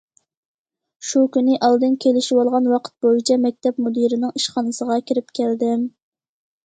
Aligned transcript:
شۇ 1.09 1.21
كۈنى 1.35 1.57
ئالدىن 1.67 1.93
كېلىشىۋالغان 2.05 2.71
ۋاقىت 2.73 2.95
بويىچە، 3.07 3.37
مەكتەپ 3.47 3.85
مۇدىرىنىڭ 3.89 4.35
ئىشخانىسىغا 4.41 5.01
كىرىپ 5.11 5.31
كەلدىم. 5.43 5.85